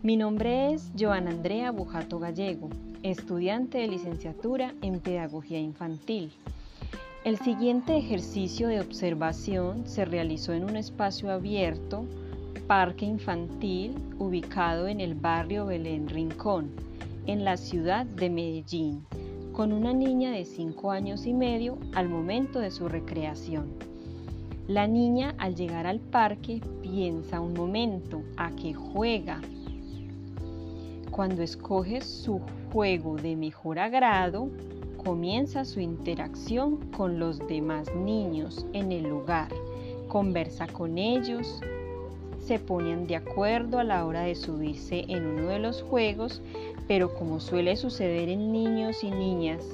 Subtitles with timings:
[0.00, 2.68] Mi nombre es Joana Andrea Bujato Gallego,
[3.02, 6.30] estudiante de licenciatura en Pedagogía Infantil.
[7.24, 12.04] El siguiente ejercicio de observación se realizó en un espacio abierto,
[12.68, 16.70] parque infantil, ubicado en el barrio Belén Rincón,
[17.26, 19.04] en la ciudad de Medellín,
[19.52, 23.66] con una niña de 5 años y medio al momento de su recreación.
[24.68, 29.40] La niña al llegar al parque piensa un momento a que juega.
[31.18, 32.40] Cuando escoge su
[32.72, 34.50] juego de mejor agrado,
[35.02, 39.48] comienza su interacción con los demás niños en el lugar,
[40.06, 41.60] conversa con ellos,
[42.38, 46.40] se ponen de acuerdo a la hora de subirse en uno de los juegos,
[46.86, 49.64] pero como suele suceder en niños y niñas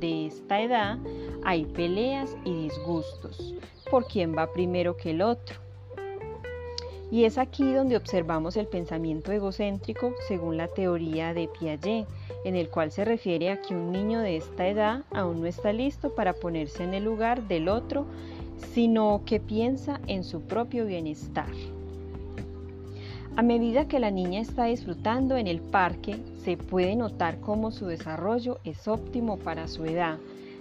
[0.00, 0.98] de esta edad,
[1.44, 3.54] hay peleas y disgustos
[3.90, 5.69] por quién va primero que el otro.
[7.10, 12.06] Y es aquí donde observamos el pensamiento egocéntrico según la teoría de Piaget,
[12.44, 15.72] en el cual se refiere a que un niño de esta edad aún no está
[15.72, 18.06] listo para ponerse en el lugar del otro,
[18.72, 21.48] sino que piensa en su propio bienestar.
[23.36, 27.86] A medida que la niña está disfrutando en el parque, se puede notar cómo su
[27.86, 30.18] desarrollo es óptimo para su edad,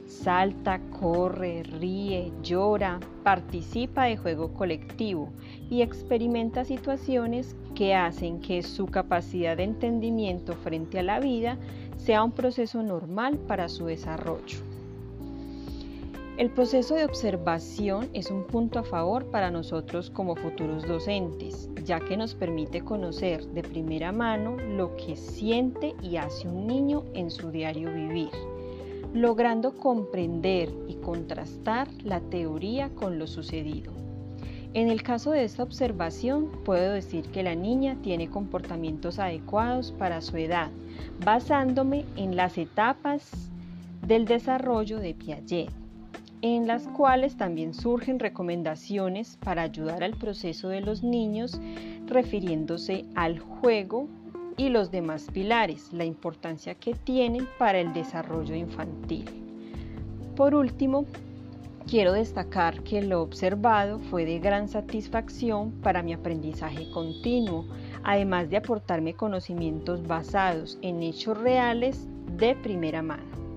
[0.09, 5.29] Salta, corre, ríe, llora, participa de juego colectivo
[5.69, 11.59] y experimenta situaciones que hacen que su capacidad de entendimiento frente a la vida
[11.97, 14.57] sea un proceso normal para su desarrollo.
[16.39, 21.99] El proceso de observación es un punto a favor para nosotros como futuros docentes, ya
[21.99, 27.30] que nos permite conocer de primera mano lo que siente y hace un niño en
[27.30, 28.31] su diario vivir
[29.14, 33.94] logrando comprender y contrastar la teoría con lo sucedido.
[34.73, 40.21] En el caso de esta observación, puedo decir que la niña tiene comportamientos adecuados para
[40.21, 40.70] su edad,
[41.26, 43.49] basándome en las etapas
[44.05, 45.71] del desarrollo de Piaget,
[46.42, 51.59] en las cuales también surgen recomendaciones para ayudar al proceso de los niños
[52.05, 54.08] refiriéndose al juego,
[54.59, 59.23] y los demás pilares, la importancia que tienen para el desarrollo infantil.
[60.36, 61.05] Por último,
[61.87, 67.67] quiero destacar que lo observado fue de gran satisfacción para mi aprendizaje continuo,
[68.03, 72.05] además de aportarme conocimientos basados en hechos reales
[72.36, 73.48] de primera mano.